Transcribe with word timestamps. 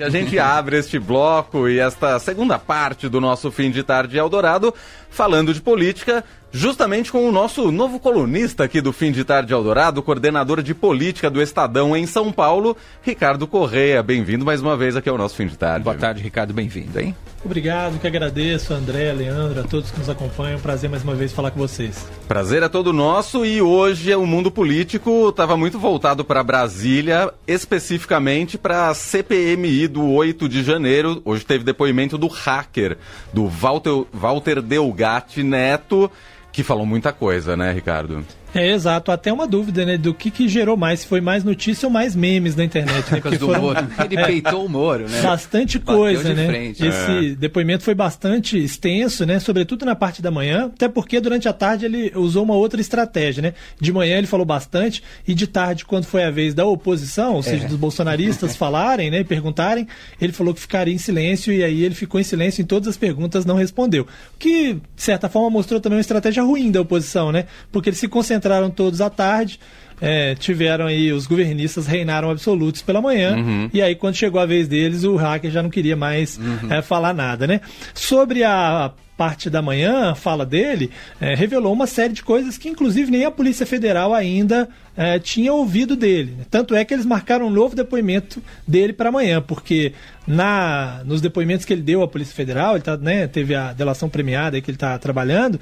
A 0.00 0.08
gente 0.08 0.36
abre 0.40 0.76
este 0.76 0.98
bloco 0.98 1.68
e 1.68 1.78
esta 1.78 2.18
segunda 2.18 2.58
parte 2.58 3.08
do 3.08 3.20
nosso 3.20 3.48
fim 3.52 3.70
de 3.70 3.84
tarde 3.84 4.18
Eldorado 4.18 4.74
falando 5.08 5.54
de 5.54 5.60
política, 5.60 6.24
justamente 6.50 7.12
com 7.12 7.28
o 7.28 7.30
nosso 7.30 7.70
novo 7.70 8.00
colunista 8.00 8.64
aqui 8.64 8.80
do 8.80 8.92
Fim 8.92 9.12
de 9.12 9.22
Tarde 9.22 9.52
Eldorado, 9.52 10.02
coordenador 10.02 10.60
de 10.60 10.74
política 10.74 11.30
do 11.30 11.40
Estadão 11.40 11.96
em 11.96 12.04
São 12.04 12.32
Paulo, 12.32 12.76
Ricardo 13.00 13.46
Correia. 13.46 14.02
Bem-vindo 14.02 14.44
mais 14.44 14.60
uma 14.60 14.76
vez 14.76 14.96
aqui 14.96 15.08
ao 15.08 15.16
nosso 15.16 15.36
Fim 15.36 15.46
de 15.46 15.56
Tarde. 15.56 15.84
Boa 15.84 15.96
tarde, 15.96 16.20
Ricardo, 16.20 16.52
bem-vindo, 16.52 16.98
hein? 16.98 17.14
Obrigado, 17.44 18.00
que 18.00 18.06
agradeço, 18.06 18.74
André, 18.74 19.12
Leandro, 19.12 19.60
a 19.60 19.64
todos 19.64 19.90
que 19.90 19.98
nos 19.98 20.08
acompanham. 20.08 20.58
Prazer 20.58 20.90
mais 20.90 21.04
uma 21.04 21.14
vez 21.14 21.30
falar 21.30 21.50
com 21.52 21.60
vocês. 21.60 22.06
Prazer 22.26 22.62
é 22.62 22.68
todo 22.68 22.92
nosso 22.92 23.44
e 23.44 23.62
hoje 23.62 24.12
o 24.16 24.26
mundo 24.26 24.50
político 24.50 25.28
estava 25.28 25.56
muito 25.56 25.78
voltado 25.78 26.24
para 26.24 26.42
Brasília, 26.42 27.32
especificamente 27.46 28.56
para 28.56 28.88
a 28.88 28.94
CPMI 28.94 29.83
do 29.88 30.10
8 30.10 30.48
de 30.48 30.62
janeiro. 30.62 31.20
Hoje 31.24 31.44
teve 31.44 31.64
depoimento 31.64 32.18
do 32.18 32.28
hacker, 32.28 32.98
do 33.32 33.46
Walter, 33.48 34.04
Walter 34.12 34.60
Delgatti 34.62 35.42
Neto, 35.42 36.10
que 36.52 36.62
falou 36.62 36.86
muita 36.86 37.12
coisa, 37.12 37.56
né, 37.56 37.72
Ricardo? 37.72 38.24
É, 38.54 38.70
exato. 38.70 39.10
Até 39.10 39.32
uma 39.32 39.46
dúvida, 39.46 39.84
né? 39.84 39.98
Do 39.98 40.14
que, 40.14 40.30
que 40.30 40.48
gerou 40.48 40.76
mais, 40.76 41.00
se 41.00 41.06
foi 41.06 41.20
mais 41.20 41.42
notícia 41.42 41.86
ou 41.86 41.92
mais 41.92 42.14
memes 42.14 42.54
na 42.54 42.64
internet, 42.64 43.12
né? 43.12 43.20
Porque 43.20 43.38
foram... 43.38 43.60
Moro. 43.60 43.88
Ele 44.08 44.24
peitou 44.24 44.64
o 44.64 44.68
Moro, 44.68 45.08
né? 45.08 45.22
Bastante 45.22 45.80
coisa, 45.80 46.32
né? 46.32 46.46
Frente. 46.46 46.86
Esse 46.86 47.32
é. 47.32 47.34
depoimento 47.34 47.82
foi 47.82 47.94
bastante 47.94 48.56
extenso, 48.56 49.26
né? 49.26 49.40
Sobretudo 49.40 49.84
na 49.84 49.96
parte 49.96 50.22
da 50.22 50.30
manhã, 50.30 50.66
até 50.66 50.88
porque 50.88 51.20
durante 51.20 51.48
a 51.48 51.52
tarde 51.52 51.84
ele 51.84 52.12
usou 52.14 52.44
uma 52.44 52.54
outra 52.54 52.80
estratégia, 52.80 53.42
né? 53.42 53.54
De 53.80 53.92
manhã 53.92 54.18
ele 54.18 54.26
falou 54.28 54.46
bastante 54.46 55.02
e 55.26 55.34
de 55.34 55.48
tarde, 55.48 55.84
quando 55.84 56.04
foi 56.04 56.22
a 56.22 56.30
vez 56.30 56.54
da 56.54 56.64
oposição, 56.64 57.34
ou 57.34 57.42
seja, 57.42 57.64
é. 57.64 57.68
dos 57.68 57.76
bolsonaristas 57.76 58.54
falarem, 58.56 59.10
né? 59.10 59.20
E 59.20 59.24
perguntarem, 59.24 59.88
ele 60.20 60.32
falou 60.32 60.54
que 60.54 60.60
ficaria 60.60 60.94
em 60.94 60.98
silêncio 60.98 61.52
e 61.52 61.64
aí 61.64 61.82
ele 61.82 61.94
ficou 61.94 62.20
em 62.20 62.24
silêncio 62.24 62.62
em 62.62 62.64
todas 62.64 62.88
as 62.88 62.96
perguntas, 62.96 63.44
não 63.44 63.56
respondeu. 63.56 64.04
O 64.04 64.38
que, 64.38 64.74
de 64.74 65.02
certa 65.02 65.28
forma, 65.28 65.50
mostrou 65.50 65.80
também 65.80 65.96
uma 65.96 66.02
estratégia 66.02 66.42
ruim 66.42 66.70
da 66.70 66.80
oposição, 66.80 67.32
né? 67.32 67.46
Porque 67.72 67.88
ele 67.88 67.96
se 67.96 68.06
concentrou 68.06 68.43
entraram 68.44 68.70
todos 68.70 69.00
à 69.00 69.08
tarde. 69.08 69.58
É, 70.00 70.34
tiveram 70.34 70.86
aí, 70.86 71.12
os 71.12 71.26
governistas 71.26 71.86
reinaram 71.86 72.30
absolutos 72.30 72.82
pela 72.82 73.00
manhã, 73.00 73.36
uhum. 73.36 73.70
e 73.72 73.80
aí 73.80 73.94
quando 73.94 74.16
chegou 74.16 74.40
a 74.40 74.46
vez 74.46 74.66
deles, 74.66 75.04
o 75.04 75.16
hacker 75.16 75.50
já 75.50 75.62
não 75.62 75.70
queria 75.70 75.96
mais 75.96 76.36
uhum. 76.36 76.72
é, 76.72 76.82
falar 76.82 77.14
nada, 77.14 77.46
né? 77.46 77.60
Sobre 77.94 78.42
a 78.42 78.92
parte 79.16 79.48
da 79.48 79.62
manhã, 79.62 80.10
a 80.10 80.14
fala 80.14 80.44
dele, 80.44 80.90
é, 81.20 81.34
revelou 81.34 81.72
uma 81.72 81.86
série 81.86 82.12
de 82.12 82.22
coisas 82.22 82.58
que, 82.58 82.68
inclusive, 82.68 83.10
nem 83.10 83.24
a 83.24 83.30
Polícia 83.30 83.64
Federal 83.64 84.12
ainda 84.12 84.68
é, 84.96 85.18
tinha 85.18 85.52
ouvido 85.52 85.94
dele. 85.94 86.36
Tanto 86.50 86.74
é 86.74 86.84
que 86.84 86.92
eles 86.92 87.06
marcaram 87.06 87.46
um 87.46 87.50
novo 87.50 87.76
depoimento 87.76 88.42
dele 88.66 88.92
para 88.92 89.08
amanhã, 89.08 89.40
porque 89.40 89.92
na, 90.26 91.02
nos 91.04 91.20
depoimentos 91.20 91.64
que 91.64 91.72
ele 91.72 91.82
deu 91.82 92.02
à 92.02 92.08
Polícia 92.08 92.34
Federal, 92.34 92.74
ele 92.74 92.82
tá, 92.82 92.96
né, 92.96 93.26
teve 93.26 93.54
a 93.54 93.72
delação 93.72 94.08
premiada 94.08 94.60
que 94.60 94.70
ele 94.70 94.76
está 94.76 94.98
trabalhando, 94.98 95.60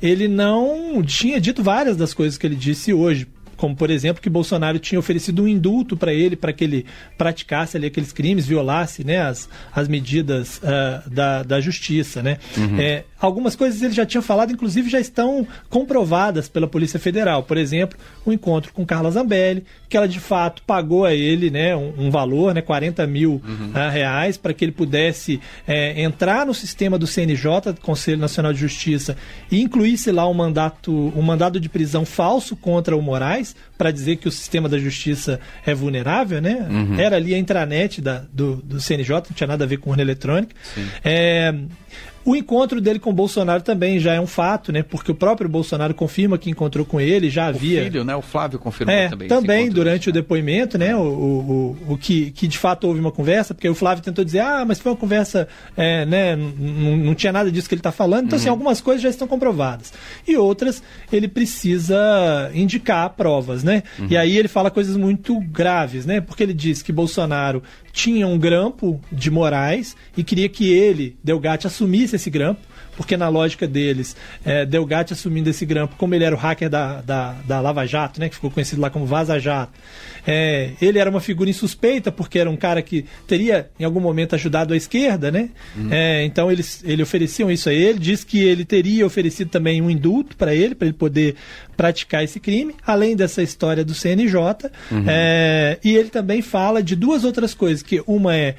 ele 0.00 0.28
não 0.28 1.02
tinha 1.02 1.40
dito 1.40 1.62
várias 1.62 1.96
das 1.96 2.14
coisas 2.14 2.38
que 2.38 2.46
ele 2.46 2.56
disse 2.56 2.92
hoje 2.92 3.26
como 3.56 3.74
por 3.74 3.90
exemplo 3.90 4.22
que 4.22 4.30
Bolsonaro 4.30 4.78
tinha 4.78 4.98
oferecido 4.98 5.42
um 5.42 5.48
indulto 5.48 5.96
para 5.96 6.12
ele 6.12 6.36
para 6.36 6.52
que 6.52 6.64
ele 6.64 6.86
praticasse 7.16 7.76
ali 7.76 7.86
aqueles 7.86 8.12
crimes, 8.12 8.46
violasse 8.46 9.04
né, 9.04 9.20
as, 9.20 9.48
as 9.72 9.88
medidas 9.88 10.58
uh, 10.58 11.10
da, 11.10 11.42
da 11.42 11.60
justiça. 11.60 12.22
Né? 12.22 12.38
Uhum. 12.56 12.80
É, 12.80 13.04
algumas 13.20 13.56
coisas 13.56 13.82
ele 13.82 13.92
já 13.92 14.06
tinha 14.06 14.22
falado, 14.22 14.52
inclusive 14.52 14.88
já 14.88 15.00
estão 15.00 15.46
comprovadas 15.68 16.48
pela 16.48 16.66
Polícia 16.66 16.98
Federal. 16.98 17.42
Por 17.42 17.56
exemplo, 17.56 17.98
o 18.24 18.32
encontro 18.32 18.72
com 18.72 18.84
Carla 18.84 19.10
Zambelli, 19.10 19.64
que 19.88 19.96
ela 19.96 20.08
de 20.08 20.20
fato 20.20 20.62
pagou 20.66 21.04
a 21.04 21.14
ele 21.14 21.50
né, 21.50 21.76
um, 21.76 22.06
um 22.06 22.10
valor, 22.10 22.54
né, 22.54 22.60
40 22.60 23.06
mil 23.06 23.42
uhum. 23.44 23.70
uh, 23.70 23.90
reais, 23.90 24.36
para 24.36 24.54
que 24.54 24.64
ele 24.64 24.72
pudesse 24.72 25.40
é, 25.66 26.00
entrar 26.02 26.46
no 26.46 26.54
sistema 26.54 26.98
do 26.98 27.06
CNJ, 27.06 27.74
Conselho 27.82 28.18
Nacional 28.18 28.52
de 28.52 28.60
Justiça, 28.60 29.16
e 29.50 29.60
incluísse 29.60 30.10
lá 30.10 30.28
um 30.28 30.34
mandato, 30.34 31.12
um 31.16 31.22
mandado 31.22 31.60
de 31.60 31.68
prisão 31.68 32.04
falso 32.04 32.56
contra 32.56 32.96
o 32.96 33.02
Moraes 33.02 33.43
para 33.76 33.90
dizer 33.90 34.16
que 34.16 34.28
o 34.28 34.32
sistema 34.32 34.68
da 34.68 34.78
justiça 34.78 35.40
é 35.66 35.74
vulnerável, 35.74 36.40
né? 36.40 36.66
Uhum. 36.70 36.98
Era 36.98 37.16
ali 37.16 37.34
a 37.34 37.38
intranet 37.38 38.00
da, 38.00 38.24
do, 38.32 38.56
do 38.56 38.80
CNJ, 38.80 39.14
não 39.14 39.22
tinha 39.34 39.48
nada 39.48 39.64
a 39.64 39.66
ver 39.66 39.78
com 39.78 39.90
urna 39.90 40.02
eletrônica. 40.02 40.54
É, 41.02 41.54
o 42.24 42.34
encontro 42.34 42.80
dele 42.80 42.98
com 42.98 43.10
o 43.10 43.12
Bolsonaro 43.12 43.62
também 43.62 44.00
já 44.00 44.14
é 44.14 44.20
um 44.20 44.26
fato, 44.26 44.72
né? 44.72 44.82
Porque 44.82 45.10
o 45.10 45.14
próprio 45.14 45.48
Bolsonaro 45.48 45.92
confirma 45.92 46.38
que 46.38 46.50
encontrou 46.50 46.84
com 46.84 47.00
ele, 47.00 47.28
já 47.28 47.46
havia. 47.46 47.82
O 47.82 47.84
filho, 47.84 48.04
né? 48.04 48.16
O 48.16 48.22
Flávio 48.22 48.58
confirmou 48.58 48.94
é, 48.94 49.08
também. 49.08 49.28
Também 49.28 49.70
durante 49.70 50.08
o 50.08 50.12
depoimento, 50.12 50.78
né? 50.78 50.96
O, 50.96 51.00
o, 51.00 51.76
o, 51.92 51.98
que, 51.98 52.30
que 52.30 52.48
de 52.48 52.56
fato 52.56 52.86
houve 52.86 52.98
uma 52.98 53.12
conversa, 53.12 53.52
porque 53.52 53.68
o 53.68 53.74
Flávio 53.74 54.02
tentou 54.02 54.24
dizer, 54.24 54.40
ah, 54.40 54.64
mas 54.66 54.78
foi 54.78 54.92
uma 54.92 54.98
conversa, 54.98 55.46
é, 55.76 56.06
né? 56.06 56.34
Não 56.34 57.14
tinha 57.14 57.32
nada 57.32 57.52
disso 57.52 57.68
que 57.68 57.74
ele 57.74 57.80
está 57.80 57.92
falando. 57.92 58.26
Então, 58.26 58.36
assim, 58.36 58.46
uhum. 58.46 58.54
assim, 58.54 58.58
algumas 58.58 58.80
coisas 58.80 59.02
já 59.02 59.10
estão 59.10 59.28
comprovadas. 59.28 59.92
E 60.26 60.36
outras, 60.36 60.82
ele 61.12 61.28
precisa 61.28 62.50
indicar 62.54 63.10
provas, 63.10 63.62
né? 63.62 63.82
Uhum. 63.98 64.06
E 64.08 64.16
aí 64.16 64.38
ele 64.38 64.48
fala 64.48 64.70
coisas 64.70 64.96
muito 64.96 65.38
graves, 65.40 66.06
né? 66.06 66.22
Porque 66.22 66.42
ele 66.42 66.54
diz 66.54 66.80
que 66.80 66.92
Bolsonaro 66.92 67.62
tinha 67.92 68.26
um 68.26 68.38
grampo 68.38 69.00
de 69.12 69.30
Moraes 69.30 69.94
e 70.16 70.24
queria 70.24 70.48
que 70.48 70.72
ele, 70.72 71.16
Delgatti, 71.22 71.66
assumisse 71.66 72.13
esse 72.16 72.30
grampo, 72.30 72.60
porque 72.96 73.16
na 73.16 73.28
lógica 73.28 73.66
deles, 73.66 74.16
é, 74.44 74.64
Delgatti 74.64 75.12
assumindo 75.12 75.50
esse 75.50 75.66
grampo, 75.66 75.96
como 75.96 76.14
ele 76.14 76.24
era 76.24 76.34
o 76.34 76.38
hacker 76.38 76.70
da, 76.70 77.00
da, 77.00 77.32
da 77.46 77.60
Lava 77.60 77.86
Jato, 77.86 78.20
né, 78.20 78.28
que 78.28 78.34
ficou 78.34 78.50
conhecido 78.50 78.80
lá 78.80 78.90
como 78.90 79.06
Vaza 79.06 79.38
Jato, 79.38 79.72
é, 80.26 80.70
ele 80.80 80.98
era 80.98 81.10
uma 81.10 81.20
figura 81.20 81.50
insuspeita, 81.50 82.10
porque 82.10 82.38
era 82.38 82.48
um 82.48 82.56
cara 82.56 82.80
que 82.80 83.04
teria 83.26 83.68
em 83.78 83.84
algum 83.84 84.00
momento 84.00 84.34
ajudado 84.34 84.72
a 84.72 84.76
esquerda, 84.76 85.30
né? 85.30 85.50
Uhum. 85.76 85.92
É, 85.92 86.24
então 86.24 86.50
eles 86.50 86.82
ele 86.84 87.02
ofereciam 87.02 87.50
isso 87.50 87.68
a 87.68 87.72
ele, 87.72 87.98
diz 87.98 88.24
que 88.24 88.42
ele 88.42 88.64
teria 88.64 89.04
oferecido 89.04 89.50
também 89.50 89.82
um 89.82 89.90
indulto 89.90 90.36
para 90.36 90.54
ele, 90.54 90.74
para 90.74 90.86
ele 90.86 90.96
poder 90.96 91.34
praticar 91.76 92.24
esse 92.24 92.40
crime, 92.40 92.74
além 92.86 93.14
dessa 93.14 93.42
história 93.42 93.84
do 93.84 93.94
CNJ. 93.94 94.36
Uhum. 94.90 95.04
É, 95.06 95.78
e 95.84 95.94
ele 95.94 96.08
também 96.08 96.40
fala 96.40 96.82
de 96.82 96.96
duas 96.96 97.24
outras 97.24 97.52
coisas, 97.52 97.82
que 97.82 98.02
uma 98.06 98.34
é 98.34 98.54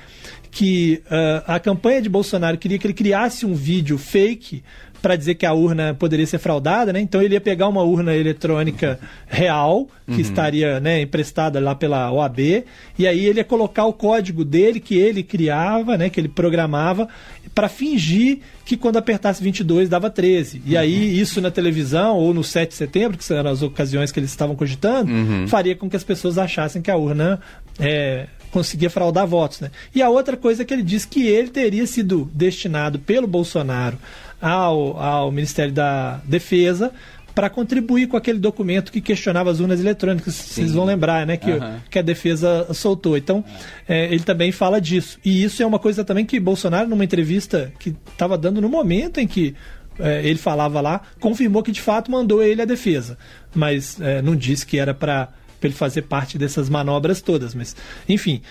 que 0.56 1.04
uh, 1.08 1.44
a 1.46 1.60
campanha 1.60 2.02
de 2.02 2.08
Bolsonaro 2.08 2.58
queria 2.58 2.80
que 2.80 2.88
ele 2.88 2.94
criasse 2.94 3.46
um 3.46 3.54
vídeo 3.54 3.98
fake 3.98 4.64
para 5.02 5.18
dizer 5.18 5.36
que 5.36 5.46
a 5.46 5.54
urna 5.54 5.94
poderia 5.94 6.26
ser 6.26 6.40
fraudada, 6.40 6.94
né? 6.94 7.02
Então 7.02 7.22
ele 7.22 7.34
ia 7.34 7.42
pegar 7.42 7.68
uma 7.68 7.84
urna 7.84 8.16
eletrônica 8.16 8.98
real, 9.28 9.86
que 10.06 10.14
uhum. 10.14 10.20
estaria 10.20 10.80
né, 10.80 11.02
emprestada 11.02 11.60
lá 11.60 11.76
pela 11.76 12.10
OAB, 12.10 12.64
e 12.98 13.06
aí 13.06 13.26
ele 13.26 13.40
ia 13.40 13.44
colocar 13.44 13.84
o 13.86 13.92
código 13.92 14.46
dele, 14.46 14.80
que 14.80 14.98
ele 14.98 15.24
criava, 15.24 15.98
né, 15.98 16.10
que 16.10 16.22
ele 16.22 16.30
programava, 16.30 17.10
para 17.54 17.68
fingir 17.68 18.40
que 18.64 18.78
quando 18.78 18.96
apertasse 18.96 19.44
22 19.44 19.90
dava 19.90 20.10
13. 20.10 20.62
E 20.66 20.78
aí 20.78 21.10
uhum. 21.10 21.22
isso 21.22 21.42
na 21.42 21.52
televisão 21.52 22.16
ou 22.16 22.34
no 22.34 22.46
7 22.46 22.70
de 22.70 22.76
setembro, 22.76 23.18
que 23.18 23.34
eram 23.34 23.52
as 23.52 23.62
ocasiões 23.62 24.10
que 24.10 24.20
eles 24.22 24.32
estavam 24.32 24.56
cogitando, 24.56 25.12
uhum. 25.12 25.48
faria 25.50 25.76
com 25.76 25.90
que 25.90 25.98
as 25.98 26.04
pessoas 26.04 26.38
achassem 26.38 26.82
que 26.82 26.90
a 26.90 26.96
urna 26.96 27.42
é, 27.78 28.26
conseguia 28.56 28.90
fraudar 28.90 29.28
votos. 29.28 29.60
Né? 29.60 29.70
E 29.94 30.02
a 30.02 30.10
outra 30.10 30.38
coisa 30.38 30.62
é 30.62 30.66
que 30.66 30.74
ele 30.74 30.82
diz 30.82 31.04
que 31.04 31.28
ele 31.28 31.50
teria 31.50 31.86
sido 31.86 32.32
destinado 32.34 32.98
pelo 32.98 33.28
Bolsonaro 33.28 33.98
ao, 34.42 34.98
ao 34.98 35.30
Ministério 35.30 35.74
da 35.74 36.22
Defesa 36.24 36.94
para 37.34 37.50
contribuir 37.50 38.08
com 38.08 38.16
aquele 38.16 38.40
documento 38.40 38.94
que 38.94 39.02
questionava 39.02 39.52
as 39.52 39.60
urnas 39.60 39.82
eletrônicas. 39.82 40.36
Sim. 40.36 40.54
Vocês 40.54 40.72
vão 40.72 40.86
lembrar, 40.86 41.28
né? 41.28 41.36
Que, 41.36 41.52
uhum. 41.52 41.80
que 41.90 42.00
a 42.00 42.02
defesa 42.02 42.66
soltou. 42.74 43.18
Então, 43.18 43.44
é, 43.90 44.06
ele 44.06 44.24
também 44.24 44.54
fala 44.54 44.80
disso. 44.80 45.20
E 45.26 45.44
isso 45.44 45.62
é 45.62 45.66
uma 45.66 45.78
coisa 45.78 46.06
também 46.06 46.26
que 46.26 46.40
Bolsonaro, 46.40 46.88
numa 46.88 47.04
entrevista 47.04 47.74
que 47.78 47.94
estava 48.10 48.38
dando 48.38 48.62
no 48.62 48.70
momento 48.70 49.20
em 49.20 49.28
que 49.28 49.54
é, 50.00 50.26
ele 50.26 50.40
falava 50.40 50.80
lá, 50.80 51.02
confirmou 51.20 51.62
que 51.62 51.74
de 51.74 51.82
fato 51.82 52.10
mandou 52.10 52.42
ele 52.42 52.62
à 52.62 52.66
defesa. 52.66 53.18
Mas 53.54 54.00
é, 54.00 54.22
não 54.22 54.34
disse 54.34 54.66
que 54.66 54.80
era 54.80 54.94
para 54.94 55.28
ele 55.62 55.74
fazer 55.74 56.04
parte 56.04 56.38
dessas 56.38 56.70
manobras 56.70 57.22
todas. 57.22 57.56
Mas, 57.56 57.76
enfim, 58.08 58.42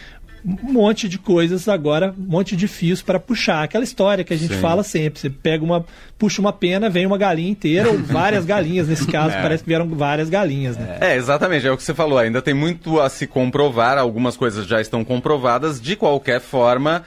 um 0.44 0.72
monte 0.72 1.08
de 1.08 1.18
coisas 1.18 1.68
agora, 1.68 2.14
um 2.18 2.30
monte 2.30 2.54
de 2.54 2.68
fios 2.68 3.00
para 3.00 3.18
puxar. 3.18 3.62
Aquela 3.62 3.82
história 3.82 4.22
que 4.22 4.34
a 4.34 4.36
gente 4.36 4.54
Sim. 4.54 4.60
fala 4.60 4.82
sempre. 4.82 5.18
Você 5.18 5.30
pega 5.30 5.64
uma, 5.64 5.84
puxa 6.18 6.40
uma 6.40 6.52
pena, 6.52 6.90
vem 6.90 7.06
uma 7.06 7.16
galinha 7.16 7.50
inteira, 7.50 7.90
ou 7.90 7.98
várias 7.98 8.44
galinhas, 8.44 8.86
nesse 8.86 9.06
caso, 9.06 9.34
é. 9.34 9.40
parece 9.40 9.64
que 9.64 9.68
vieram 9.68 9.88
várias 9.88 10.28
galinhas, 10.28 10.76
né? 10.76 10.98
É, 11.00 11.16
exatamente, 11.16 11.66
é 11.66 11.72
o 11.72 11.76
que 11.76 11.82
você 11.82 11.94
falou. 11.94 12.18
Ainda 12.18 12.42
tem 12.42 12.52
muito 12.52 13.00
a 13.00 13.08
se 13.08 13.26
comprovar, 13.26 13.96
algumas 13.96 14.36
coisas 14.36 14.66
já 14.66 14.80
estão 14.80 15.02
comprovadas. 15.02 15.80
De 15.80 15.96
qualquer 15.96 16.40
forma, 16.40 17.02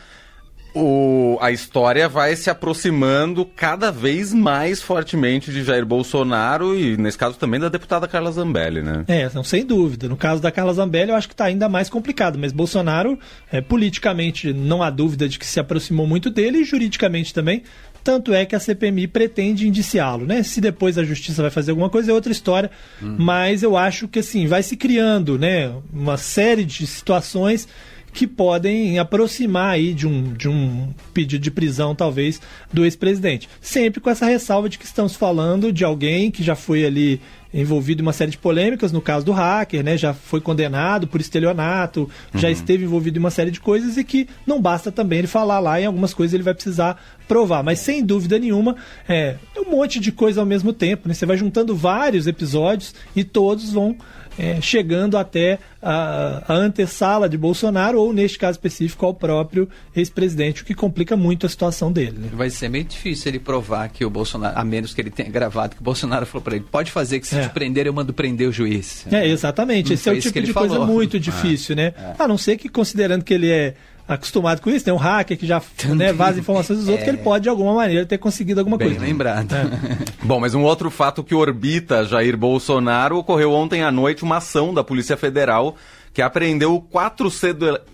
o, 0.78 1.38
a 1.42 1.52
história 1.52 2.08
vai 2.08 2.36
se 2.36 2.50
aproximando 2.50 3.46
cada 3.46 3.92
vez 3.92 4.34
mais 4.34 4.82
fortemente 4.82 5.52
de 5.52 5.64
Jair 5.64 5.86
Bolsonaro 5.86 6.78
e, 6.78 6.96
nesse 6.98 7.18
caso, 7.18 7.38
também 7.38 7.60
da 7.60 7.70
deputada 7.70 8.08
Carla 8.08 8.32
Zambelli, 8.32 8.82
né? 8.82 9.04
É, 9.08 9.30
não, 9.34 9.44
sem 9.44 9.66
dúvida. 9.66 10.08
No 10.08 10.16
caso 10.16 10.42
da 10.42 10.52
Carla 10.52 10.74
Zambelli, 10.74 11.12
eu 11.12 11.16
acho 11.16 11.28
que 11.28 11.34
está 11.34 11.46
ainda 11.46 11.68
mais 11.68 11.90
complicado, 11.90 12.38
mas 12.38 12.52
Bolsonaro, 12.52 13.18
é, 13.52 13.62
politicamente, 13.62 14.54
não 14.54 14.84
há 14.84 14.90
dúvida 14.90 15.28
de 15.28 15.40
que 15.40 15.46
se 15.46 15.60
aproximou 15.60 16.06
muito 16.06 16.30
dele 16.30 16.60
e 16.60 16.64
juridicamente 16.64 17.34
também. 17.34 17.64
Tanto 18.04 18.34
é 18.34 18.46
que 18.46 18.56
a 18.56 18.60
CPMI 18.60 19.08
pretende 19.08 19.68
indiciá-lo, 19.68 20.26
né? 20.26 20.42
Se 20.42 20.62
depois 20.62 20.98
a 20.98 21.04
justiça 21.04 21.42
vai 21.42 21.52
fazer 21.52 21.72
alguma 21.72 21.90
coisa 21.90 22.12
é 22.12 22.14
outra 22.14 22.32
história, 22.32 22.72
hum. 23.02 23.18
mas 23.20 23.64
eu 23.64 23.76
acho 23.76 24.08
que 24.08 24.20
assim 24.20 24.48
vai 24.48 24.64
se 24.64 24.78
criando, 24.78 25.38
né, 25.38 25.74
uma 25.92 26.16
série 26.16 26.64
de 26.64 26.88
situações 26.88 27.68
que 28.18 28.26
podem 28.26 28.98
aproximar 28.98 29.76
aí 29.76 29.94
de 29.94 30.08
um, 30.08 30.34
de 30.34 30.50
um 30.50 30.90
pedido 31.14 31.40
de 31.40 31.52
prisão, 31.52 31.94
talvez, 31.94 32.42
do 32.74 32.84
ex-presidente. 32.84 33.48
Sempre 33.62 34.02
com 34.02 34.10
essa 34.10 34.26
ressalva 34.26 34.68
de 34.68 34.80
que 34.80 34.86
estamos 34.86 35.16
falando 35.16 35.72
de 35.72 35.84
alguém 35.84 36.32
que 36.32 36.42
já 36.42 36.56
foi 36.56 36.84
ali 36.84 37.22
envolvido 37.54 38.02
em 38.02 38.06
uma 38.06 38.14
série 38.14 38.32
de 38.32 38.38
polêmicas, 38.40 38.92
no 38.92 39.02
caso 39.02 39.24
do 39.24 39.32
hacker, 39.32 39.84
né? 39.84 39.96
Já 39.96 40.16
foi 40.16 40.42
condenado 40.42 41.06
por 41.06 41.22
estelionato, 41.22 42.10
uhum. 42.34 42.40
já 42.40 42.50
esteve 42.50 42.86
envolvido 42.86 43.20
em 43.20 43.20
uma 43.20 43.30
série 43.30 43.52
de 43.52 43.60
coisas 43.60 43.98
e 43.98 44.04
que 44.04 44.28
não 44.48 44.60
basta 44.60 44.92
também 44.92 45.20
ele 45.20 45.28
falar 45.28 45.60
lá, 45.60 45.80
em 45.80 45.86
algumas 45.86 46.12
coisas 46.12 46.34
ele 46.34 46.44
vai 46.44 46.56
precisar 46.56 47.00
provar. 47.28 47.62
Mas 47.62 47.78
sem 47.78 48.04
dúvida 48.04 48.40
nenhuma, 48.40 48.78
é 49.08 49.36
um 49.56 49.70
monte 49.70 50.00
de 50.00 50.12
coisa 50.12 50.40
ao 50.40 50.46
mesmo 50.46 50.74
tempo, 50.74 51.08
né? 51.08 51.14
Você 51.14 51.26
vai 51.28 51.38
juntando 51.38 51.76
vários 51.76 52.26
episódios 52.26 52.96
e 53.16 53.24
todos 53.24 53.74
vão 53.74 53.96
é, 54.38 54.62
chegando 54.62 55.18
até 55.18 55.60
a, 55.82 56.44
a, 56.48 56.54
antessala 56.54 57.28
de 57.28 57.38
Bolsonaro, 57.38 58.00
ou 58.00 58.14
neste 58.14 58.38
caso 58.38 58.58
específico, 58.58 59.06
ao 59.06 59.14
próprio 59.14 59.68
ex-presidente, 59.96 60.62
o 60.62 60.66
que 60.66 60.74
complica 60.74 61.16
muito 61.16 61.46
a 61.46 61.50
situação 61.50 61.92
dele. 61.92 62.18
Né? 62.20 62.30
Vai 62.34 62.50
ser 62.50 62.70
meio 62.70 62.84
difícil 62.84 63.30
ele 63.30 63.40
provar 63.40 63.90
que 63.90 64.06
o 64.06 64.10
Bolsonaro, 64.10 64.58
a 64.58 64.64
menos 64.64 64.94
que 64.94 65.02
ele 65.02 65.10
tenha 65.10 65.30
gravado, 65.30 65.76
que 65.76 65.82
o 65.82 65.84
Bolsonaro 65.84 66.26
falou 66.26 66.44
para 66.44 66.56
ele: 66.56 66.66
pode 66.70 66.92
fazer 66.92 67.20
que 67.20 67.28
se 67.28 67.38
é. 67.38 67.42
te 67.42 67.50
prender, 67.50 67.88
eu 67.88 67.94
mando 67.94 68.14
prender 68.14 68.48
o 68.48 68.52
juiz. 68.52 69.06
É, 69.12 69.28
exatamente. 69.28 69.88
Não 69.88 69.94
Esse 69.96 70.10
é 70.10 70.14
o 70.14 70.20
tipo 70.20 70.42
de 70.42 70.54
coisa 70.54 70.80
muito 70.86 71.20
difícil, 71.20 71.76
né? 71.76 71.94
É. 71.98 72.16
A 72.20 72.28
não 72.28 72.38
ser 72.38 72.58
que, 72.58 72.70
considerando 72.70 73.24
que 73.24 73.34
ele 73.34 73.50
é 73.50 73.74
acostumado 74.08 74.62
com 74.62 74.70
isso, 74.70 74.86
tem 74.86 74.94
um 74.94 74.98
hacker 74.98 75.38
que 75.38 75.46
já 75.46 75.62
né, 75.96 76.14
vaza 76.14 76.40
informações 76.40 76.80
dos 76.80 76.88
outros, 76.88 77.04
que 77.04 77.10
ele 77.10 77.20
é. 77.20 77.24
pode, 77.24 77.44
de 77.44 77.50
alguma 77.50 77.74
maneira, 77.74 78.06
ter 78.06 78.18
conseguido 78.18 78.60
alguma 78.60 78.78
Bem 78.78 78.90
coisa. 78.90 79.06
lembrado. 79.06 79.54
É. 79.54 79.68
Bom, 80.24 80.40
mas 80.40 80.54
um 80.54 80.64
outro 80.64 80.90
fato 80.90 81.24
que 81.24 81.36
orbita 81.36 82.06
Jair 82.06 82.38
Bolsonaro 82.38 83.18
ocorreu 83.18 83.52
ontem 83.52 83.84
à 83.84 83.92
noite, 83.92 84.24
uma 84.24 84.38
ação 84.38 84.74
da 84.74 84.84
Polícia 84.84 85.18
Federal 85.18 85.76
que 86.14 86.22
apreendeu 86.22 86.80
quatro 86.80 87.30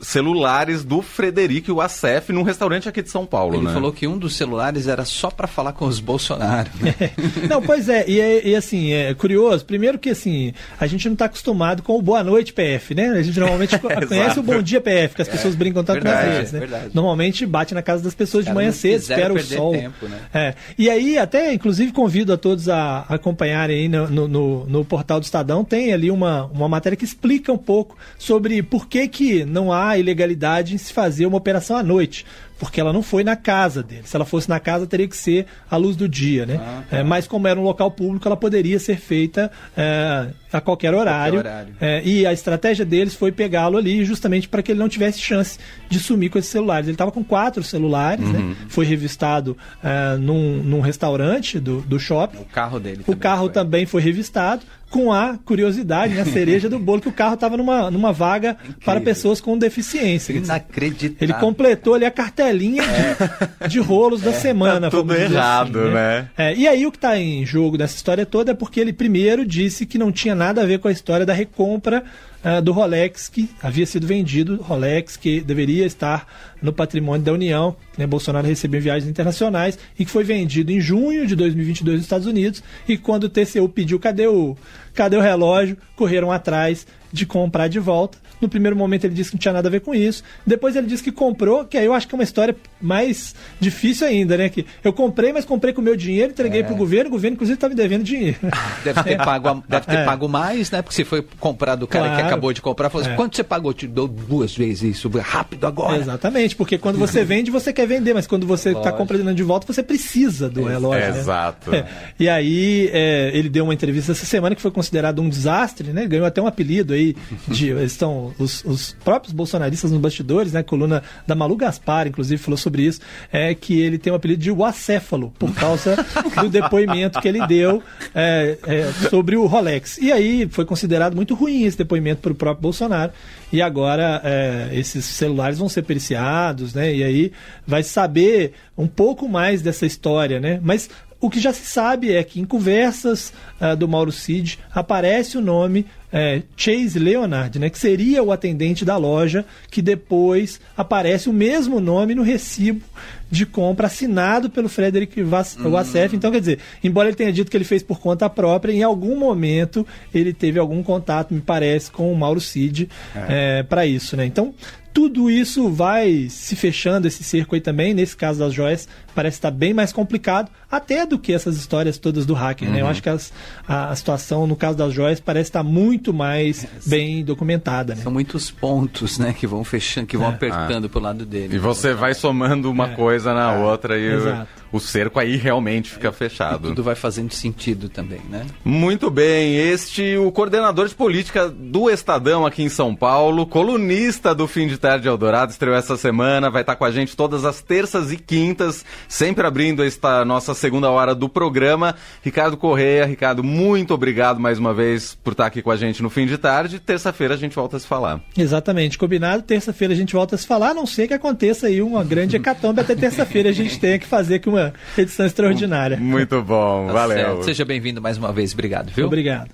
celulares 0.02 0.84
do 0.84 1.02
Frederico 1.02 1.82
Assef 1.82 2.32
num 2.32 2.44
restaurante 2.44 2.88
aqui 2.88 3.02
de 3.02 3.10
São 3.10 3.26
Paulo. 3.26 3.56
Ele 3.56 3.66
né? 3.66 3.74
falou 3.74 3.92
que 3.92 4.08
um 4.08 4.18
dos 4.18 4.36
celulares 4.36 4.88
era 4.88 5.04
só 5.06 5.30
para 5.30 5.48
falar 5.48 5.74
com 5.74 5.86
os 5.86 6.00
Bolsonaro. 6.00 6.70
não, 7.50 7.62
pois 7.62 7.90
é 7.90 8.06
e, 8.08 8.20
é, 8.20 8.48
e, 8.48 8.56
assim, 8.56 8.94
é 8.94 9.14
curioso. 9.14 9.66
Primeiro 9.66 10.00
que 10.00 10.10
assim, 10.10 10.54
a 10.80 10.88
gente 10.88 11.06
não 11.08 11.14
está 11.14 11.26
acostumado 11.26 11.84
com 11.84 11.98
o 11.98 12.02
Boa 12.02 12.24
Noite 12.24 12.54
PF, 12.54 12.96
né? 12.96 13.10
A 13.10 13.22
gente 13.22 13.40
normalmente 13.40 13.78
conhece 14.08 14.40
o 14.40 14.44
Bom 14.44 14.62
Dia 14.62 14.80
PF, 14.80 15.16
que 15.16 15.22
as 15.22 15.28
pessoas 15.28 15.54
é, 15.54 15.58
brincam 15.58 15.84
tanto 15.84 16.04
verdade, 16.04 16.28
nas 16.28 16.38
redes, 16.38 16.52
né? 16.52 16.60
Verdade. 16.60 16.90
Normalmente 16.94 17.46
bate 17.46 17.74
na 17.74 17.82
casa 17.82 18.04
das 18.04 18.14
pessoas 18.14 18.46
de 18.46 18.54
manhã 18.54 18.72
cedo, 18.72 19.02
espera 19.02 19.34
o 19.34 19.40
sol. 19.42 19.72
Tempo, 19.74 20.08
né? 20.08 20.20
é. 20.34 20.56
E 20.78 20.90
aí, 20.90 21.18
até, 21.18 21.54
inclusive, 21.54 21.92
convido 21.92 22.34
a 22.34 22.38
todos 22.38 22.70
a 22.70 23.06
acompanharem 23.10 23.82
aí 23.82 23.90
no, 23.90 24.10
no, 24.10 24.28
no, 24.28 24.66
no 24.66 24.86
portal 24.86 25.20
do 25.20 25.24
Estadão, 25.24 25.64
tem 25.64 25.94
ali 25.94 26.10
uma, 26.10 26.46
uma 26.46 26.68
matéria 26.68 26.96
que 26.96 27.06
explica 27.06 27.52
um 27.52 27.58
pouco 27.58 27.98
sobre 28.18 28.62
por 28.64 28.88
que, 28.88 29.08
que 29.08 29.46
não 29.46 29.72
há 29.72 29.98
ilegalidade 29.98 30.74
em 30.74 30.78
se 30.78 30.94
fazer 30.94 31.26
uma 31.26 31.38
operação 31.38 31.76
à 31.78 31.84
noite 31.84 32.26
porque 32.64 32.80
ela 32.80 32.94
não 32.94 33.04
foi 33.04 33.24
na 33.24 33.36
casa 33.36 33.84
dele. 33.84 34.04
Se 34.06 34.16
ela 34.16 34.26
fosse 34.26 34.50
na 34.50 34.60
casa, 34.60 34.88
teria 34.88 35.08
que 35.08 35.16
ser 35.16 35.46
à 35.70 35.78
luz 35.78 35.96
do 35.96 36.08
dia, 36.08 36.46
né? 36.46 36.60
Ah, 36.60 36.84
tá. 36.90 36.98
é, 36.98 37.04
mas 37.04 37.28
como 37.28 37.48
era 37.48 37.60
um 37.60 37.64
local 37.64 37.92
público, 37.92 38.28
ela 38.28 38.38
poderia 38.38 38.80
ser 38.80 38.98
feita 38.98 39.52
é, 39.76 40.28
a 40.52 40.62
qualquer 40.62 40.94
horário. 40.94 41.40
Qualquer 41.40 41.50
horário. 41.50 41.76
É, 41.80 42.02
e 42.04 42.26
a 42.26 42.34
estratégia 42.34 42.86
deles 42.86 43.14
foi 43.14 43.32
pegá-lo 43.32 43.78
ali 43.78 44.04
justamente 44.06 44.48
para 44.48 44.62
que 44.62 44.72
ele 44.72 44.80
não 44.80 44.90
tivesse 44.90 45.20
chance 45.20 45.60
de 45.90 46.00
sumir 46.00 46.30
com 46.30 46.40
esses 46.40 46.52
celulares. 46.52 46.88
Ele 46.88 46.96
estava 46.96 47.12
com 47.12 47.24
quatro 47.24 47.64
celulares, 47.64 48.28
né? 48.28 48.40
uhum. 48.40 48.50
né? 48.50 48.56
Foi 48.70 48.86
revistado 48.86 49.58
é, 49.84 50.18
num, 50.18 50.64
num 50.64 50.80
restaurante 50.80 51.60
do, 51.60 51.82
do 51.82 52.00
shopping. 52.00 52.40
O 52.40 52.46
carro 52.46 52.80
dele. 52.80 53.04
O 53.08 53.16
carro 53.16 53.46
foi. 53.46 53.54
também 53.54 53.86
foi 53.86 54.02
revistado 54.02 54.64
com 54.94 55.12
a 55.12 55.40
curiosidade, 55.44 56.14
né, 56.14 56.22
a 56.22 56.26
cereja 56.26 56.70
do 56.70 56.78
bolo, 56.78 57.02
que 57.02 57.10
o 57.10 57.12
carro 57.12 57.34
estava 57.34 57.58
numa, 57.58 57.90
numa 57.90 58.14
vaga 58.14 58.52
Incrível. 58.52 58.80
para 58.86 59.02
pessoas 59.02 59.42
com 59.42 59.58
deficiência. 59.58 60.32
Inacreditável. 60.34 61.18
Ele 61.20 61.34
completou 61.34 61.96
ali 61.96 62.06
a 62.06 62.12
cartelinha 62.54 62.84
de, 62.84 63.68
de 63.70 63.80
rolos 63.80 64.22
é. 64.22 64.26
da 64.26 64.34
semana. 64.34 64.90
Tá 64.90 64.98
tudo 64.98 65.14
errado, 65.14 65.80
assim, 65.80 65.90
né? 65.90 65.94
né? 65.94 66.30
É, 66.38 66.56
e 66.56 66.68
aí 66.68 66.86
o 66.86 66.92
que 66.92 66.98
está 66.98 67.18
em 67.18 67.46
jogo 67.46 67.78
dessa 67.78 67.96
história 67.96 68.26
toda 68.26 68.52
é 68.52 68.54
porque 68.54 68.80
ele 68.80 68.94
primeiro 68.94 69.46
disse 69.46 69.86
que 69.86 69.98
não 69.98 70.12
tinha 70.12 70.36
nada 70.36 70.62
a 70.62 70.66
ver 70.66 70.80
com 70.80 70.88
a 70.88 70.92
história 70.92 71.26
da 71.26 71.34
recompra 71.34 72.04
uh, 72.44 72.62
do 72.62 72.72
Rolex 72.72 73.28
que 73.28 73.50
havia 73.62 73.86
sido 73.86 74.06
vendido, 74.06 74.62
Rolex 74.62 75.18
que 75.18 75.42
deveria 75.42 75.86
estar 75.86 76.28
no 76.62 76.72
patrimônio 76.72 77.26
da 77.26 77.34
União, 77.34 77.76
né, 77.98 78.08
Bolsonaro 78.08 78.48
recebeu 78.48 78.82
viagens 78.82 79.10
internacionais 79.10 79.78
e 79.98 80.06
que 80.06 80.12
foi 80.12 80.24
vendido 80.24 80.72
em 80.72 80.80
junho 80.80 81.28
de 81.28 81.36
2022 81.36 81.98
nos 81.98 82.06
Estados 82.06 82.28
Unidos 82.28 82.64
e 82.88 82.98
quando 82.98 83.26
o 83.26 83.30
TCU 83.30 83.68
pediu 83.68 84.00
cadê 84.00 84.28
o, 84.28 84.56
cadê 84.94 85.18
o 85.18 85.22
relógio, 85.22 85.78
correram 85.96 86.32
atrás 86.32 86.86
de 87.14 87.28
comprar 87.28 87.68
de 87.68 87.80
volta. 87.80 88.18
No 88.42 88.50
primeiro 88.50 88.76
momento 88.76 89.06
ele 89.06 89.14
disse 89.14 89.30
que 89.30 89.36
não 89.36 89.40
tinha 89.40 89.54
nada 89.54 89.68
a 89.68 89.72
ver 89.72 89.82
com 89.82 89.94
isso. 89.94 90.24
Depois 90.46 90.76
ele 90.76 90.88
disse 90.88 91.04
que 91.04 91.12
comprou, 91.12 91.64
que 91.64 91.78
aí 91.78 91.86
eu 91.86 91.94
acho 91.94 92.08
que 92.08 92.16
é 92.16 92.18
uma 92.18 92.24
história 92.24 92.56
mais 92.82 93.36
difícil 93.60 94.08
ainda, 94.08 94.36
né? 94.36 94.50
Que 94.50 94.66
eu 94.84 94.92
comprei, 94.92 95.32
mas 95.32 95.46
comprei 95.46 95.72
com 95.72 95.80
o 95.80 95.84
meu 95.84 95.96
dinheiro, 95.96 96.32
entreguei 96.32 96.62
é. 96.62 96.64
para 96.64 96.74
o 96.74 96.78
governo, 96.78 97.10
o 97.10 97.12
governo 97.12 97.36
inclusive 97.36 97.56
está 97.56 97.70
me 97.70 97.76
devendo 97.76 98.04
dinheiro. 98.04 98.38
Deve 98.84 99.04
ter, 99.04 99.14
é. 99.14 99.18
pago, 99.18 99.64
deve 99.68 99.86
ter 99.86 99.98
é. 99.98 100.06
pago 100.06 100.28
mais, 100.28 100.72
né? 100.72 100.82
Porque 100.82 100.96
se 100.96 101.04
foi 101.04 101.26
comprar 101.40 101.76
do 101.76 101.88
cara 101.88 102.06
claro. 102.06 102.20
que 102.20 102.28
acabou 102.28 102.52
de 102.52 102.62
comprar, 102.62 102.90
falou 102.90 103.06
assim, 103.06 103.14
é. 103.14 103.16
quanto 103.16 103.36
você 103.36 103.44
pagou? 103.44 103.74
Te 103.74 103.88
dou 103.88 104.08
duas 104.08 104.56
vezes 104.56 104.98
isso, 104.98 105.10
rápido 105.20 105.68
agora. 105.68 105.98
Exatamente, 105.98 106.56
porque 106.56 106.78
quando 106.78 106.98
você 106.98 107.24
vende, 107.24 107.52
você 107.52 107.72
quer 107.72 107.88
vender, 107.88 108.14
mas 108.14 108.26
quando 108.26 108.48
você 108.48 108.72
está 108.72 108.92
comprando 108.92 109.34
de 109.34 109.44
volta, 109.44 109.72
você 109.72 109.84
precisa 109.84 110.50
do 110.50 110.64
relógio. 110.64 111.14
Né? 111.14 111.20
Exato. 111.20 111.74
É. 111.74 111.86
E 112.20 112.28
aí 112.28 112.90
é, 112.92 113.32
ele 113.34 113.50
deu 113.50 113.64
uma 113.64 113.74
entrevista 113.74 114.12
essa 114.12 114.26
semana 114.26 114.56
que 114.56 114.62
foi 114.62 114.72
considerado 114.72 115.22
um 115.22 115.30
desastre, 115.30 115.94
né? 115.94 116.06
Ganhou 116.08 116.26
até 116.26 116.42
um 116.42 116.48
apelido 116.48 116.94
aí 116.94 117.03
de. 117.48 117.70
estão 117.84 118.34
os, 118.40 118.64
os 118.64 118.96
próprios 119.04 119.34
bolsonaristas 119.34 119.92
nos 119.92 120.00
bastidores, 120.00 120.54
né? 120.54 120.62
A 120.62 120.64
coluna 120.64 121.04
da 121.28 121.36
Malu 121.36 121.56
Gaspar, 121.56 122.08
inclusive, 122.08 122.42
falou 122.42 122.58
sobre 122.58 122.84
isso, 122.84 123.02
é 123.32 123.54
que 123.54 123.80
ele 123.80 123.98
tem 123.98 124.12
o 124.12 124.14
um 124.14 124.18
apelido 124.18 124.42
de 124.42 124.52
Wacéfalo, 124.52 125.34
por 125.38 125.54
causa 125.54 125.96
do 126.40 126.50
depoimento 126.50 127.20
que 127.20 127.28
ele 127.28 127.46
deu 127.48 127.82
é, 128.14 128.58
é, 128.66 128.92
sobre 129.10 129.36
o 129.36 129.46
Rolex. 129.46 129.98
E 129.98 130.12
aí 130.12 130.48
foi 130.50 130.66
considerado 130.66 131.16
muito 131.16 131.36
ruim 131.36 131.64
esse 131.64 131.78
depoimento 131.78 132.22
para 132.22 132.32
o 132.32 132.36
próprio 132.36 132.62
Bolsonaro. 132.62 133.12
E 133.52 133.62
agora 133.62 134.22
é, 134.24 134.70
esses 134.74 135.06
celulares 135.06 135.60
vão 135.60 135.70
ser 135.70 135.84
periciados, 135.84 136.74
né? 136.74 136.94
E 136.94 137.04
aí 137.04 137.32
vai 137.68 137.84
saber 137.84 138.54
um 138.78 138.88
pouco 138.88 139.28
mais 139.28 139.62
dessa 139.62 139.86
história, 139.86 140.40
né? 140.40 140.60
Mas 140.64 140.90
o 141.24 141.30
que 141.30 141.40
já 141.40 141.54
se 141.54 141.66
sabe 141.66 142.12
é 142.12 142.22
que 142.22 142.42
em 142.42 142.44
conversas 142.44 143.32
uh, 143.62 143.78
do 143.78 143.88
Mauro 143.88 144.12
Cid 144.12 144.60
aparece 144.74 145.38
o 145.38 145.42
nome 145.42 145.86
é, 146.14 146.44
Chase 146.56 147.00
Leonard, 147.00 147.58
né, 147.58 147.72
que 147.72 147.80
seria 147.80 148.22
o 148.22 148.32
atendente 148.32 148.86
da 148.86 148.96
loja, 148.96 149.44
que 149.72 149.82
depois 149.82 150.62
aparece 150.78 151.28
o 151.28 151.34
mesmo 151.34 151.80
nome 151.80 152.14
no 152.14 152.22
recibo 152.22 152.86
de 153.32 153.48
compra 153.48 153.88
assinado 153.88 154.48
pelo 154.48 154.70
Frederic 154.70 155.24
Wassef. 155.24 156.14
Hum. 156.14 156.18
Então, 156.18 156.32
quer 156.32 156.40
dizer, 156.40 156.60
embora 156.84 157.10
ele 157.10 157.16
tenha 157.16 157.34
dito 157.34 157.50
que 157.50 157.58
ele 157.58 157.64
fez 157.64 157.82
por 157.82 158.00
conta 158.00 158.30
própria, 158.30 158.72
em 158.72 158.84
algum 158.84 159.18
momento 159.18 159.86
ele 160.14 160.32
teve 160.32 160.60
algum 160.60 160.84
contato, 160.84 161.34
me 161.34 161.42
parece, 161.42 161.90
com 161.90 162.14
o 162.14 162.16
Mauro 162.16 162.40
Cid 162.40 162.88
é. 163.16 163.60
é, 163.60 163.64
para 163.64 163.88
isso. 163.88 164.16
Né? 164.16 164.28
Então, 164.28 164.54
tudo 164.94 165.30
isso 165.30 165.70
vai 165.70 166.28
se 166.30 166.56
fechando, 166.56 167.08
esse 167.08 167.24
cerco 167.24 167.56
aí 167.56 167.62
também. 167.62 167.94
Nesse 167.94 168.16
caso 168.16 168.40
das 168.40 168.54
joias, 168.54 168.88
parece 169.16 169.38
estar 169.38 169.50
bem 169.50 169.74
mais 169.74 169.92
complicado, 169.92 170.52
até 170.70 171.06
do 171.06 171.18
que 171.18 171.34
essas 171.34 171.58
histórias 171.58 171.98
todas 171.98 172.26
do 172.26 172.34
hacker. 172.34 172.68
Uhum. 172.68 172.74
Né? 172.74 172.82
Eu 172.82 172.86
uhum. 172.86 172.92
acho 172.92 173.02
que 173.02 173.10
as, 173.10 173.34
a, 173.68 173.90
a, 173.90 173.96
situação, 173.96 174.46
no 174.46 174.56
caso 174.56 174.78
das 174.78 174.94
joias, 174.94 175.20
parece 175.20 175.50
estar 175.50 175.64
muito 175.64 176.14
mais 176.14 176.64
é, 176.64 176.68
bem 176.86 177.26
documentada. 177.26 177.96
Né? 177.96 178.04
São 178.04 178.12
muitos 178.12 178.52
pontos 178.52 179.18
né, 179.18 179.34
que 179.34 179.48
vão 179.48 179.64
fechando, 179.64 180.06
que 180.06 180.18
vão 180.18 180.28
é. 180.28 180.34
apertando 180.34 180.86
ah. 180.86 180.90
para 180.90 181.00
o 181.00 181.02
lado 181.02 181.26
dele. 181.26 181.56
E 181.56 181.60
você 181.60 181.94
vai 181.94 182.14
somando 182.14 182.70
uma 182.70 182.92
é. 182.92 182.96
coisa 182.96 183.34
na 183.34 183.54
é. 183.54 183.58
outra 183.58 183.98
e. 183.98 184.06
Exato 184.06 184.63
o 184.74 184.80
cerco 184.80 185.20
aí 185.20 185.38
realmente 185.38 185.92
fica 185.92 186.08
é, 186.08 186.12
fechado. 186.12 186.70
tudo 186.70 186.82
vai 186.82 186.96
fazendo 186.96 187.32
sentido 187.32 187.88
também, 187.88 188.22
né? 188.28 188.44
Muito 188.66 189.12
bem, 189.12 189.56
este 189.56 190.18
o 190.18 190.32
coordenador 190.32 190.88
de 190.88 190.96
política 190.96 191.48
do 191.48 191.92
Estadão 191.92 192.44
aqui 192.44 192.64
em 192.64 192.70
São 192.70 192.96
Paulo, 192.96 193.46
colunista 193.46 194.34
do 194.34 194.48
Fim 194.48 194.68
de 194.68 194.80
Tarde 194.80 195.08
Eldorado, 195.08 195.52
estreou 195.52 195.76
essa 195.76 195.96
semana, 195.96 196.50
vai 196.50 196.64
estar 196.64 196.76
com 196.76 196.86
a 196.86 196.92
gente 196.92 197.16
todas 197.16 197.46
as 197.46 197.62
terças 197.62 198.12
e 198.12 198.18
quintas, 198.18 198.84
sempre 199.08 199.46
abrindo 199.46 199.84
esta 199.84 200.26
nossa 200.26 200.56
segunda 200.56 200.90
hora 200.90 201.14
do 201.14 201.30
programa. 201.30 201.96
Ricardo 202.24 202.58
Correia, 202.58 203.06
Ricardo, 203.06 203.44
muito 203.44 203.94
obrigado 203.94 204.40
mais 204.40 204.58
uma 204.58 204.74
vez 204.74 205.16
por 205.24 205.34
estar 205.34 205.46
aqui 205.46 205.62
com 205.62 205.70
a 205.70 205.78
gente 205.78 206.02
no 206.02 206.10
Fim 206.10 206.26
de 206.26 206.40
Tarde. 206.40 206.80
Terça-feira 206.80 207.36
a 207.36 207.38
gente 207.38 207.56
volta 207.56 207.78
a 207.78 207.80
se 207.80 207.86
falar. 207.86 208.20
Exatamente, 208.36 208.98
combinado. 208.98 209.44
Terça-feira 209.44 209.94
a 209.94 209.98
gente 209.98 210.14
volta 210.14 210.34
a 210.34 210.38
se 210.38 210.48
falar, 210.48 210.72
a 210.72 210.74
não 210.74 210.88
sei 210.88 211.08
que 211.08 211.14
aconteça 211.14 211.68
aí 211.68 211.80
uma 211.80 212.04
grande 212.04 212.38
hecatombe 212.38 212.82
até 212.82 212.96
terça-feira 212.96 213.50
a 213.50 213.54
gente 213.54 213.80
tenha 213.80 214.00
que 214.00 214.08
fazer 214.08 214.36
aqui 214.36 214.50
uma 214.50 214.63
edição 214.98 215.26
extraordinária. 215.26 215.98
Muito 215.98 216.42
bom, 216.42 216.88
tá 216.88 216.94
valeu. 216.94 217.18
Certo. 217.18 217.44
Seja 217.44 217.66
bem-vindo 217.66 218.02
mais 218.02 218.18
uma 218.18 218.32
vez, 218.32 218.54
obrigado, 218.54 218.92
viu? 218.92 219.08
Obrigado. 219.08 219.54